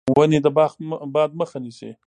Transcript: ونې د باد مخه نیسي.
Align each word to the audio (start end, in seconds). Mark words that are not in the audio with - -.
ونې 0.15 0.39
د 0.45 0.47
باد 1.15 1.31
مخه 1.39 1.57
نیسي. 1.63 1.91